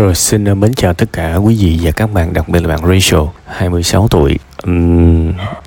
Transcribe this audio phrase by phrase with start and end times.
[0.00, 2.68] Rồi xin ờ, mến chào tất cả quý vị và các bạn, đặc biệt là
[2.68, 4.38] bạn Rachel, 26 tuổi,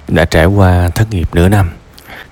[0.08, 1.70] đã trải qua thất nghiệp nửa năm.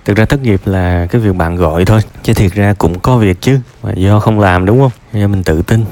[0.06, 3.18] Thực ra thất nghiệp là cái việc bạn gọi thôi, chứ thiệt ra cũng có
[3.18, 4.92] việc chứ, mà do không làm đúng không?
[5.14, 5.86] Do mình tự tin,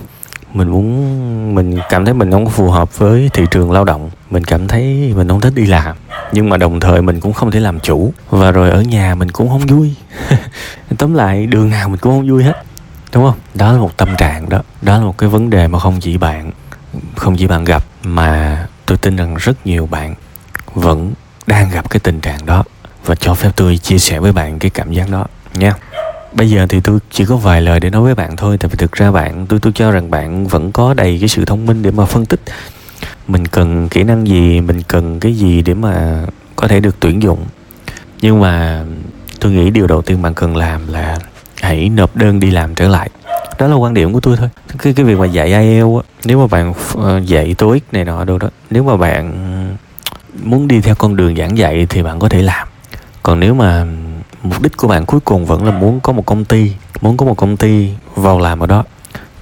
[0.53, 4.09] mình muốn mình cảm thấy mình không phù hợp với thị trường lao động.
[4.29, 5.95] Mình cảm thấy mình không thích đi làm.
[6.31, 8.13] Nhưng mà đồng thời mình cũng không thể làm chủ.
[8.29, 9.93] Và rồi ở nhà mình cũng không vui.
[10.97, 12.63] Tóm lại đường nào mình cũng không vui hết
[13.13, 13.39] đúng không?
[13.55, 14.61] Đó là một tâm trạng đó.
[14.81, 16.51] Đó là một cái vấn đề mà không chỉ bạn,
[17.15, 20.15] không chỉ bạn gặp mà tôi tin rằng rất nhiều bạn
[20.73, 21.13] vẫn
[21.47, 22.63] đang gặp cái tình trạng đó.
[23.05, 25.73] Và cho phép tôi chia sẻ với bạn cái cảm giác đó nha.
[26.33, 28.75] Bây giờ thì tôi chỉ có vài lời để nói với bạn thôi, tại vì
[28.77, 31.81] thực ra bạn, tôi tôi cho rằng bạn vẫn có đầy cái sự thông minh
[31.81, 32.41] để mà phân tích.
[33.27, 37.21] Mình cần kỹ năng gì, mình cần cái gì để mà có thể được tuyển
[37.21, 37.45] dụng.
[38.21, 38.83] Nhưng mà
[39.39, 41.19] tôi nghĩ điều đầu tiên bạn cần làm là
[41.61, 43.09] hãy nộp đơn đi làm trở lại.
[43.59, 44.49] Đó là quan điểm của tôi thôi.
[44.77, 48.23] Cái cái việc mà dạy IELTS á nếu mà bạn uh, dạy TOEIC này nọ
[48.23, 49.33] đâu đó nếu mà bạn
[50.43, 52.67] muốn đi theo con đường giảng dạy thì bạn có thể làm.
[53.23, 53.85] Còn nếu mà
[54.43, 57.25] mục đích của bạn cuối cùng vẫn là muốn có một công ty muốn có
[57.25, 58.83] một công ty vào làm ở đó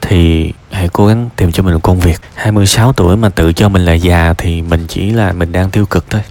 [0.02, 2.22] thì hãy cố gắng tìm cho mình một công việc.
[2.36, 5.86] 26 tuổi mà tự cho mình là già thì mình chỉ là mình đang tiêu
[5.86, 6.22] cực thôi.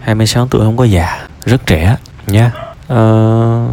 [0.00, 2.52] 26 tuổi không có già rất trẻ nha.
[2.92, 3.63] Uh,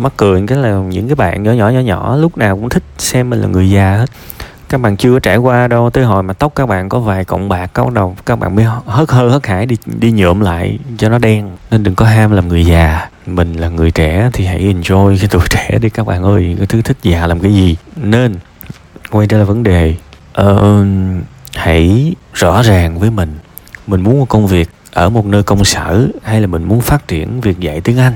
[0.00, 2.82] mắc cười cái là những cái bạn nhỏ nhỏ nhỏ nhỏ lúc nào cũng thích
[2.98, 4.06] xem mình là người già hết.
[4.68, 7.48] Các bạn chưa trải qua đâu tới hồi mà tóc các bạn có vài cọng
[7.48, 11.08] bạc có đầu các bạn mới hớt hơ hớt hải đi đi nhuộm lại cho
[11.08, 11.50] nó đen.
[11.70, 13.08] Nên đừng có ham làm người già.
[13.26, 16.66] Mình là người trẻ thì hãy enjoy cái tuổi trẻ đi các bạn ơi cái
[16.66, 17.76] thứ thích già làm cái gì.
[17.96, 18.34] Nên
[19.10, 19.94] quay trở lại vấn đề
[20.32, 20.84] ờ,
[21.54, 23.38] hãy rõ ràng với mình.
[23.86, 27.08] Mình muốn một công việc ở một nơi công sở hay là mình muốn phát
[27.08, 28.12] triển việc dạy tiếng anh?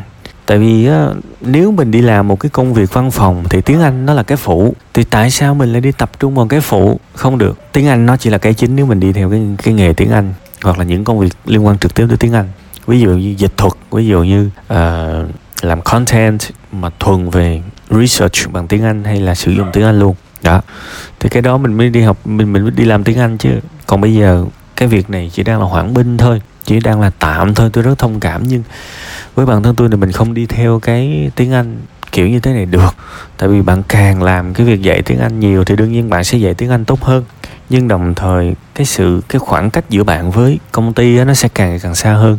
[0.46, 1.08] Tại vì á,
[1.40, 4.22] nếu mình đi làm một cái công việc văn phòng thì tiếng anh nó là
[4.22, 7.58] cái phụ thì tại sao mình lại đi tập trung vào cái phụ không được.
[7.72, 10.10] Tiếng anh nó chỉ là cái chính nếu mình đi theo cái cái nghề tiếng
[10.10, 12.48] anh hoặc là những công việc liên quan trực tiếp tới tiếng anh.
[12.86, 15.30] Ví dụ như dịch thuật ví dụ như uh,
[15.62, 16.40] làm content
[16.72, 20.14] mà thuần về research bằng tiếng anh hay là sử dụng tiếng anh luôn.
[20.42, 20.60] Đó.
[21.20, 23.50] Thì cái đó mình mới đi học mình mình mới đi làm tiếng anh chứ.
[23.86, 24.44] Còn bây giờ
[24.76, 27.84] cái việc này chỉ đang là hoãn binh thôi chỉ đang là tạm thôi tôi
[27.84, 28.42] rất thông cảm.
[28.48, 28.62] Nhưng
[29.34, 31.76] với bản thân tôi thì mình không đi theo cái tiếng anh
[32.12, 32.94] kiểu như thế này được.
[33.36, 36.24] Tại vì bạn càng làm cái việc dạy tiếng anh nhiều thì đương nhiên bạn
[36.24, 37.24] sẽ dạy tiếng anh tốt hơn.
[37.70, 41.34] Nhưng đồng thời cái sự cái khoảng cách giữa bạn với công ty đó, nó
[41.34, 42.38] sẽ càng càng xa hơn.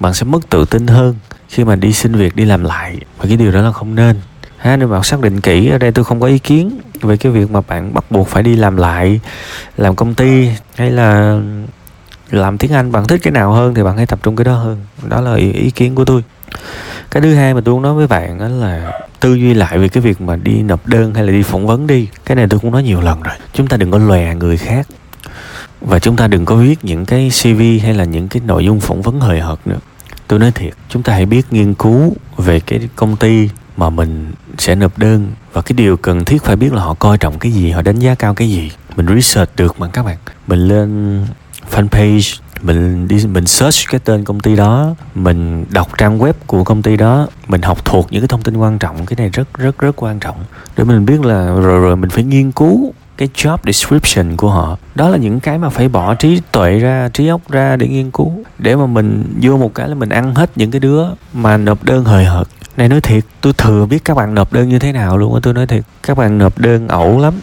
[0.00, 1.14] Bạn sẽ mất tự tin hơn
[1.48, 2.98] khi mà đi xin việc đi làm lại.
[3.18, 4.16] Và cái điều đó là không nên.
[4.58, 7.32] Ha nên bạn xác định kỹ ở đây tôi không có ý kiến về cái
[7.32, 9.20] việc mà bạn bắt buộc phải đi làm lại
[9.76, 11.40] làm công ty hay là
[12.30, 14.54] làm tiếng anh bạn thích cái nào hơn thì bạn hãy tập trung cái đó
[14.54, 14.78] hơn.
[15.08, 16.24] Đó là ý, ý kiến của tôi.
[17.10, 19.88] Cái thứ hai mà tôi muốn nói với bạn đó là tư duy lại về
[19.88, 22.08] cái việc mà đi nộp đơn hay là đi phỏng vấn đi.
[22.24, 23.34] Cái này tôi cũng nói nhiều lần rồi.
[23.52, 24.86] Chúng ta đừng có lòe người khác.
[25.80, 28.80] Và chúng ta đừng có viết những cái cv hay là những cái nội dung
[28.80, 29.78] phỏng vấn hời hợt nữa.
[30.28, 34.32] Tôi nói thiệt chúng ta hãy biết nghiên cứu về cái công ty mà mình
[34.58, 35.32] sẽ nộp đơn.
[35.52, 37.98] Và cái điều cần thiết phải biết là họ coi trọng cái gì họ đánh
[37.98, 38.72] giá cao cái gì.
[38.96, 40.16] Mình research được mà các bạn.
[40.46, 41.24] Mình lên
[41.72, 46.64] fanpage, mình đi, mình search cái tên công ty đó, mình đọc trang web của
[46.64, 49.54] công ty đó, mình học thuộc những cái thông tin quan trọng, cái này rất
[49.54, 50.36] rất rất quan trọng.
[50.76, 54.76] Để mình biết là rồi rồi mình phải nghiên cứu cái job description của họ.
[54.94, 58.10] Đó là những cái mà phải bỏ trí tuệ ra, trí óc ra để nghiên
[58.10, 58.32] cứu.
[58.58, 61.84] Để mà mình vô một cái là mình ăn hết những cái đứa mà nộp
[61.84, 62.46] đơn hời hợt.
[62.76, 65.40] Này nói thiệt, tôi thừa biết các bạn nộp đơn như thế nào luôn á,
[65.42, 65.82] tôi nói thiệt.
[66.02, 67.34] Các bạn nộp đơn ẩu lắm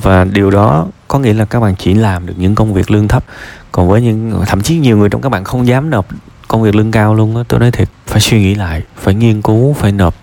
[0.00, 3.08] và điều đó có nghĩa là các bạn chỉ làm được những công việc lương
[3.08, 3.24] thấp.
[3.72, 6.06] Còn với những, thậm chí nhiều người trong các bạn không dám nộp
[6.48, 9.42] công việc lương cao luôn á, tôi nói thiệt, phải suy nghĩ lại, phải nghiên
[9.42, 10.14] cứu, phải nộp,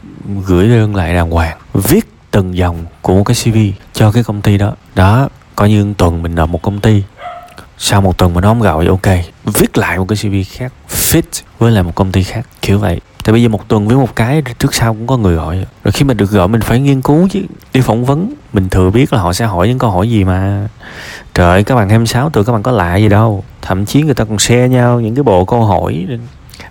[0.45, 1.57] gửi đơn lại đàng hoàng.
[1.73, 3.57] Viết từng dòng của một cái cv
[3.93, 4.75] cho cái công ty đó.
[4.95, 7.03] Đó, coi như tuần mình nộp một công ty.
[7.77, 9.07] Sau một tuần mình nó không gọi ok.
[9.45, 13.01] Viết lại một cái cv khác, fit với lại một công ty khác, kiểu vậy
[13.29, 15.91] tại bây giờ một tuần với một cái trước sau cũng có người gọi rồi
[15.91, 17.41] khi mà được gọi mình phải nghiên cứu chứ
[17.73, 20.67] đi phỏng vấn mình thừa biết là họ sẽ hỏi những câu hỏi gì mà.
[21.33, 23.43] Trời ơi, các bạn 26 tuổi các bạn có lạ gì đâu.
[23.61, 26.07] Thậm chí người ta còn share nhau những cái bộ câu hỏi.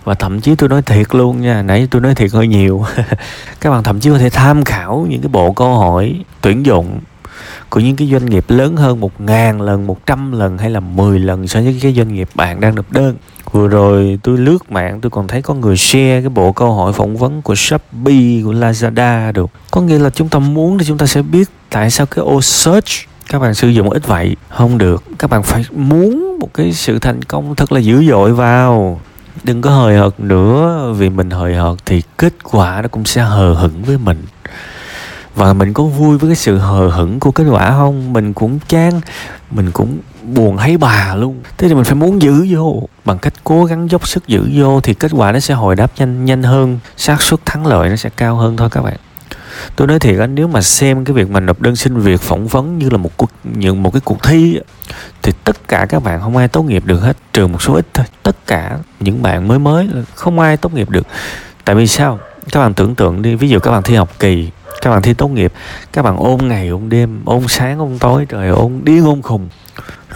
[0.03, 2.85] Và thậm chí tôi nói thiệt luôn nha nãy tôi nói thiệt hơi nhiều.
[3.61, 6.99] Các bạn thậm chí có thể tham khảo những cái bộ câu hỏi tuyển dụng
[7.69, 10.79] của những cái doanh nghiệp lớn hơn một ngàn lần, một trăm lần hay là
[10.79, 13.15] 10 lần so với cái doanh nghiệp bạn đang nộp đơn.
[13.51, 16.93] Vừa rồi tôi lướt mạng tôi còn thấy có người share cái bộ câu hỏi
[16.93, 19.49] phỏng vấn của Shopee, của Lazada được.
[19.71, 22.41] Có nghĩa là chúng ta muốn thì chúng ta sẽ biết tại sao cái ô
[22.41, 22.89] search
[23.29, 24.35] các bạn sử dụng ít vậy?
[24.49, 25.03] Không được.
[25.19, 29.01] Các bạn phải muốn một cái sự thành công thật là dữ dội vào.
[29.43, 30.93] Đừng có hời hợt nữa.
[30.97, 34.23] Vì mình hời hợt thì kết quả nó cũng sẽ hờ hững với mình.
[35.35, 38.13] Và mình có vui với cái sự hờ hững của kết quả không?
[38.13, 39.01] Mình cũng chán.
[39.51, 39.97] Mình cũng
[40.33, 41.41] buồn thấy bà luôn.
[41.57, 42.83] Thế thì mình phải muốn giữ vô.
[43.05, 45.91] Bằng cách cố gắng dốc sức giữ vô thì kết quả nó sẽ hồi đáp
[45.97, 48.97] nhanh nhanh hơn, xác suất thắng lợi nó sẽ cao hơn thôi các bạn.
[49.75, 52.47] Tôi nói thiệt anh nếu mà xem cái việc mà nộp đơn xin việc phỏng
[52.47, 54.59] vấn như là một cuộc, như một cái cuộc thi
[55.21, 57.85] thì tất cả các bạn không ai tốt nghiệp được hết, trừ một số ít
[57.93, 58.05] thôi.
[58.23, 61.07] Tất cả những bạn mới mới không ai tốt nghiệp được.
[61.65, 62.19] Tại vì sao?
[62.51, 64.49] Các bạn tưởng tượng đi, ví dụ các bạn thi học kỳ,
[64.81, 65.53] các bạn thi tốt nghiệp,
[65.93, 69.49] các bạn ôn ngày ôn đêm, ôn sáng ôn tối, trời ôn điên ôn khùng,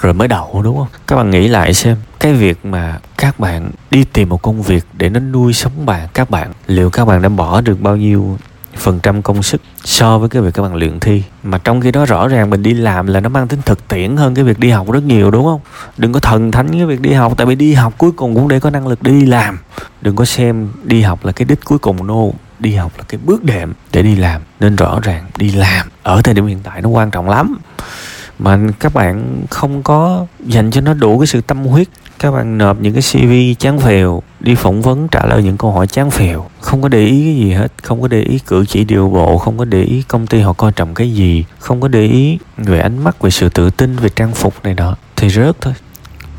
[0.02, 0.88] rồi mới đậu, đúng không?
[1.08, 4.86] Các bạn nghĩ lại xem, cái việc mà các bạn đi tìm một công việc
[4.94, 8.38] để nó nuôi sống bạn, các bạn, liệu các bạn đã bỏ được bao nhiêu
[8.78, 11.24] phần trăm công sức so với cái việc các bạn luyện thi.
[11.44, 14.18] Mà trong khi đó rõ ràng mình đi làm là nó mang tính thực tiễn
[14.18, 15.62] hơn cái việc đi học rất nhiều, đúng không?
[15.98, 18.48] Đừng có thần thánh cái việc đi học, tại vì đi học cuối cùng cũng
[18.48, 19.60] để có năng lực đi làm.
[20.02, 23.20] Đừng có xem đi học là cái đích cuối cùng no đi học là cái
[23.26, 24.42] bước đệm để đi làm.
[24.60, 27.58] Nên rõ ràng đi làm ở thời điểm hiện tại nó quan trọng lắm
[28.44, 31.88] mà các bạn không có dành cho nó đủ cái sự tâm huyết.
[32.20, 35.72] Các bạn nộp những cái CV chán phèo, đi phỏng vấn trả lời những câu
[35.72, 36.46] hỏi chán phèo.
[36.60, 39.38] Không có để ý cái gì hết, không có để ý cử chỉ điều bộ,
[39.38, 42.38] không có để ý công ty họ coi trọng cái gì, không có để ý
[42.58, 45.74] về ánh mắt, về sự tự tin, về trang phục này đó thì rớt thôi.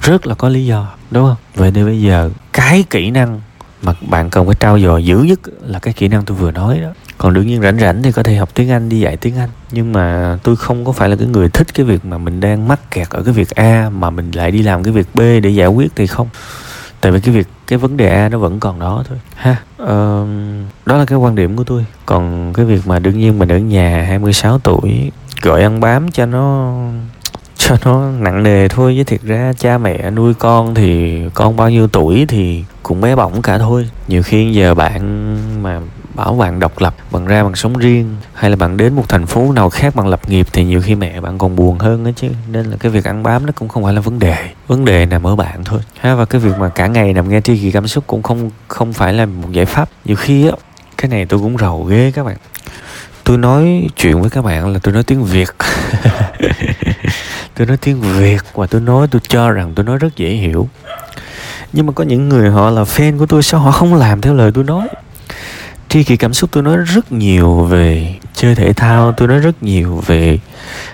[0.00, 1.36] Rất là có lý do, đúng không?
[1.54, 3.40] Vậy nên bây giờ cái kỹ năng
[3.82, 6.80] mà bạn cần phải trao dồi dữ nhất là cái kỹ năng tôi vừa nói
[6.80, 9.36] đó còn đương nhiên rảnh rảnh thì có thể học tiếng anh đi dạy tiếng
[9.36, 9.50] anh.
[9.70, 12.68] Nhưng mà tôi không có phải là cái người thích cái việc mà mình đang
[12.68, 15.50] mắc kẹt ở cái việc a mà mình lại đi làm cái việc b để
[15.50, 16.28] giải quyết thì không.
[17.00, 19.18] Tại vì cái việc cái vấn đề a nó vẫn còn đó thôi.
[19.34, 20.26] Ha ờ,
[20.86, 21.86] đó là cái quan điểm của tôi.
[22.06, 25.10] Còn cái việc mà đương nhiên mình ở nhà 26 tuổi
[25.42, 26.74] gọi ăn bám cho nó
[27.56, 28.94] cho nó nặng nề thôi.
[28.98, 33.16] Chứ thiệt ra cha mẹ nuôi con thì con bao nhiêu tuổi thì cũng bé
[33.16, 33.88] bỏng cả thôi.
[34.08, 35.80] Nhiều khi giờ bạn mà
[36.14, 38.16] bảo bạn độc lập bạn ra bạn sống riêng.
[38.34, 40.94] Hay là bạn đến một thành phố nào khác bạn lập nghiệp thì nhiều khi
[40.94, 42.28] mẹ bạn còn buồn hơn đó chứ.
[42.52, 44.36] Nên là cái việc ăn bám nó cũng không phải là vấn đề.
[44.66, 45.80] Vấn đề nằm ở bạn thôi.
[46.00, 48.50] Ha, và cái việc mà cả ngày nằm nghe tri kỳ cảm xúc cũng không
[48.68, 49.88] không phải là một giải pháp.
[50.04, 50.52] Nhiều khi á,
[50.98, 52.36] cái này tôi cũng rầu ghê các bạn.
[53.24, 55.48] Tôi nói chuyện với các bạn là tôi nói tiếng việt.
[57.56, 60.68] Tôi nói tiếng việt và tôi nói, tôi cho rằng tôi nói rất dễ hiểu.
[61.72, 64.34] Nhưng mà có những người họ là fan của tôi, sao họ không làm theo
[64.34, 64.88] lời tôi nói?
[65.94, 69.62] Tri kỷ cảm xúc tôi nói rất nhiều về chơi thể thao, tôi nói rất
[69.62, 70.38] nhiều về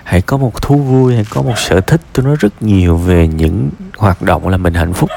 [0.03, 3.27] hãy có một thú vui, hãy có một sở thích, tôi nói rất nhiều về
[3.27, 5.09] những hoạt động làm mình hạnh phúc.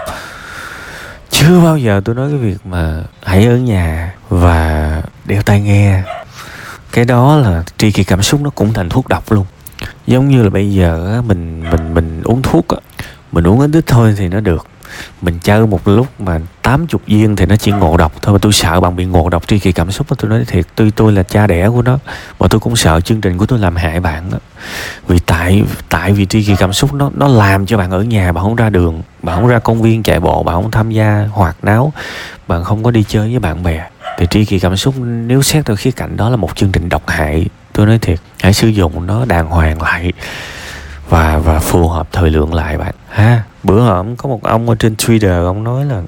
[1.30, 6.02] Chưa bao giờ tôi nói cái việc mà hãy ở nhà và đeo tai nghe.
[6.92, 9.46] Cái đó là tri kỳ cảm xúc nó cũng thành thuốc độc luôn.
[10.06, 12.76] Giống như là bây giờ mình mình mình uống thuốc á,
[13.32, 14.66] mình uống ít ít thôi thì nó được
[15.22, 18.52] mình chơi một lúc mà 80 viên thì nó chỉ ngộ độc thôi, mà tôi
[18.52, 21.12] sợ bạn bị ngộ độc tri kỳ cảm xúc đó tôi nói thiệt, tuy tôi
[21.12, 21.98] là cha đẻ của nó
[22.38, 24.38] và tôi cũng sợ chương trình của tôi làm hại bạn đó.
[25.08, 28.32] Vì tại tại vì tri kỳ cảm xúc nó nó làm cho bạn ở nhà,
[28.32, 31.28] bạn không ra đường, bạn không ra công viên chạy bộ, bạn không tham gia
[31.32, 31.92] hoạt náo,
[32.48, 33.88] bạn không có đi chơi với bạn bè.
[34.18, 36.88] Thì tri kỳ cảm xúc nếu xét từ khía cạnh đó là một chương trình
[36.88, 40.12] độc hại, tôi nói thiệt, hãy sử dụng nó đàng hoàng lại
[41.08, 42.94] và và phù hợp thời lượng lại bạn.
[43.08, 43.42] Ha?
[43.62, 46.02] Bữa hôm có một ông ở trên Twitter ông nói là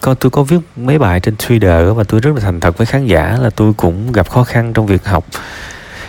[0.00, 2.86] có tôi có viết mấy bài trên Twitter và tôi rất là thành thật với
[2.86, 5.24] khán giả là tôi cũng gặp khó khăn trong việc học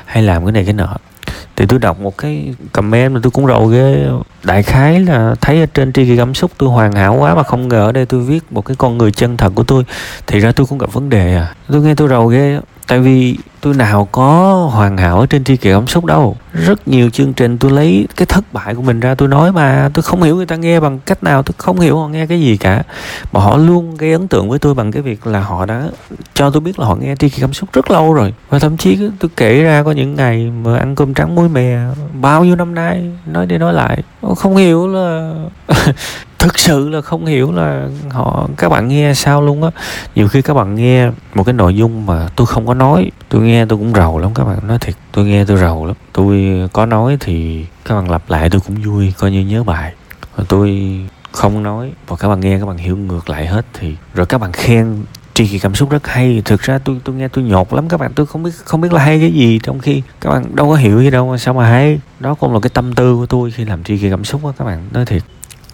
[0.05, 0.95] hay làm cái này cái nọ.
[1.55, 4.07] Thì tôi đọc một cái comment mà tôi cũng rầu ghê.
[4.43, 7.43] Đại khái là thấy ở trên tri kỳ cảm xúc tôi hoàn hảo quá mà
[7.43, 9.83] không ngờ ở đây tôi viết một cái con người chân thật của tôi.
[10.27, 11.53] Thì ra tôi cũng gặp vấn đề à.
[11.71, 15.57] Tôi nghe tôi rầu ghê tại vì tôi nào có hoàn hảo ở trên tri
[15.57, 16.37] kỳ cảm xúc đâu.
[16.53, 19.89] Rất nhiều chương trình tôi lấy cái thất bại của mình ra tôi nói mà
[19.93, 22.41] tôi không hiểu người ta nghe bằng cách nào, tôi không hiểu họ nghe cái
[22.41, 22.83] gì cả.
[23.31, 25.83] Mà họ luôn gây ấn tượng với tôi bằng cái việc là họ đã
[26.33, 28.33] cho tôi biết là họ nghe tri kỳ cảm xúc rất lâu rồi.
[28.49, 31.79] Và thậm chí tôi kể ra có những ngày mà ăn cơm trắng muối mè,
[32.21, 34.03] bao nhiêu năm nay, nói đi nói lại,
[34.37, 35.33] không hiểu là
[36.39, 39.69] thực sự là không hiểu là họ, các bạn nghe sao luôn á.
[40.15, 43.41] Nhiều khi các bạn nghe một cái nội dung mà tôi không có nói, tôi
[43.41, 45.95] nghe tôi cũng rầu lắm các bạn, nói thiệt, tôi nghe tôi rầu lắm.
[46.13, 49.93] Tôi có nói thì các bạn lặp lại tôi cũng vui, coi như nhớ bài.
[50.35, 50.99] Và tôi
[51.31, 54.37] không nói, và các bạn nghe, các bạn hiểu ngược lại hết thì rồi các
[54.37, 55.03] bạn khen
[55.33, 56.41] tri kỳ cảm xúc rất hay.
[56.45, 58.93] Thực ra tôi tôi nghe tôi nhột lắm các bạn, tôi không biết không biết
[58.93, 61.69] là hay cái gì trong khi các bạn đâu có hiểu gì đâu sao mà
[61.69, 61.99] hay.
[62.19, 64.51] Đó cũng là cái tâm tư của tôi khi làm tri kỳ cảm xúc á
[64.57, 65.23] các bạn, nói thiệt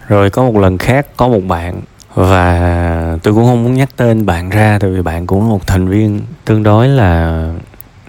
[0.08, 1.82] rồi có một lần khác có một bạn
[2.14, 5.66] và tôi cũng không muốn nhắc tên bạn ra tại vì bạn cũng là một
[5.66, 7.42] thành viên tương đối là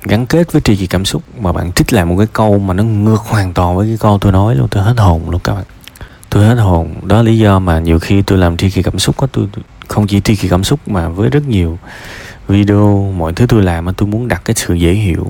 [0.03, 2.73] gắn kết với tri kỳ cảm xúc mà bạn trích lại một cái câu mà
[2.73, 4.67] nó ngược hoàn toàn với cái câu tôi nói luôn.
[4.71, 5.63] Tôi hết hồn luôn các bạn.
[6.29, 6.93] Tôi hết hồn.
[7.03, 9.47] Đó là lý do mà nhiều khi tôi làm tri kỳ cảm xúc có tôi
[9.87, 11.77] không chỉ tri kỳ cảm xúc mà với rất nhiều
[12.47, 15.27] video, mọi thứ tôi làm mà tôi muốn đặt cái sự dễ hiểu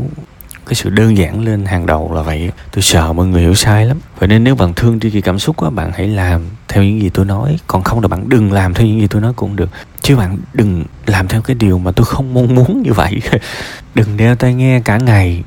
[0.68, 3.86] cái sự đơn giản lên hàng đầu là vậy tôi sợ mọi người hiểu sai
[3.86, 3.98] lắm.
[4.20, 7.02] Vậy nên nếu bạn thương tri kỳ cảm xúc á, bạn hãy làm theo những
[7.02, 7.58] gì tôi nói.
[7.68, 9.70] Còn không là bạn đừng làm theo những gì tôi nói cũng được.
[10.02, 13.22] Chứ bạn đừng làm theo cái điều mà tôi không mong muốn như vậy.
[13.96, 15.44] Đừng đeo tai nghe cả ngày.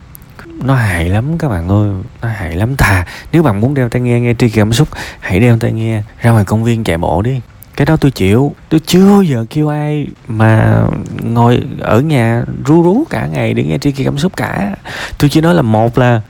[0.46, 1.90] Nó hại lắm các bạn ơi.
[2.22, 2.76] Nó hại lắm.
[2.76, 4.88] Thà, nếu bạn muốn đeo tai nghe nghe tri kỳ cảm xúc,
[5.20, 7.40] hãy đeo tai nghe ra ngoài công viên chạy bộ đi
[7.80, 8.54] cái đó tôi chịu.
[8.68, 10.82] Tôi chưa bao giờ kêu ai mà
[11.22, 14.76] ngồi ở nhà ru rú cả ngày để nghe tri kỳ cảm xúc cả.
[15.18, 16.20] Tôi chỉ nói là một là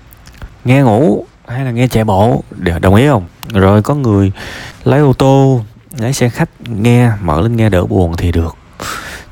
[0.64, 2.45] nghe ngủ hay là nghe chạy bộ.
[2.80, 3.25] Đồng ý không?
[3.52, 4.33] Rồi có người
[4.85, 5.64] lái ô tô,
[5.99, 8.57] lái xe khách nghe, mở lên nghe đỡ buồn thì được.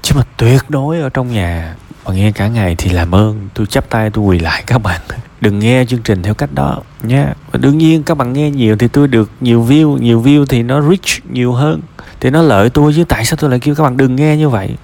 [0.03, 3.49] Chứ mà tuyệt đối ở trong nhà mà nghe cả ngày thì làm ơn.
[3.55, 5.01] Tôi chắp tay, tôi quỳ lại các bạn
[5.40, 8.76] đừng nghe chương trình theo cách đó nhé và đương nhiên, các bạn nghe nhiều
[8.76, 11.80] thì tôi được nhiều view nhiều view thì nó reach nhiều hơn,
[12.21, 14.49] thì nó lợi tôi, chứ tại sao tôi lại kêu các bạn đừng nghe như
[14.49, 14.76] vậy?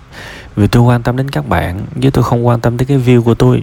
[0.56, 3.22] Vì tôi quan tâm đến các bạn, chứ tôi không quan tâm tới cái view
[3.22, 3.62] của tôi.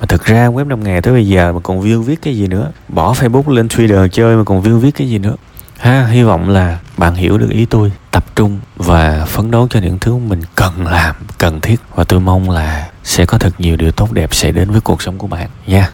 [0.00, 2.46] Mà thực ra, web 5 ngày tới bây giờ mà còn view viết cái gì
[2.46, 2.72] nữa?
[2.88, 5.36] Bỏ facebook lên twitter chơi mà còn view viết cái gì nữa?
[5.78, 7.92] Ha, hy vọng là bạn hiểu được ý tôi.
[8.10, 11.76] Tập trung và phấn đấu cho những thứ mình cần làm, cần thiết.
[11.94, 15.02] Và tôi mong là sẽ có thật nhiều điều tốt đẹp xảy đến với cuộc
[15.02, 15.86] sống của bạn, nha.